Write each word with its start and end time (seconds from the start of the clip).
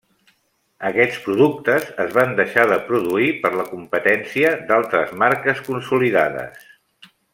Aquests 0.87 1.17
productes 1.25 1.91
es 2.05 2.15
van 2.15 2.33
deixar 2.39 2.63
de 2.71 2.79
produir 2.87 3.29
per 3.43 3.51
la 3.59 3.67
competència 3.75 4.55
d’altres 4.73 5.13
marques 5.25 5.63
consolidades. 5.69 6.67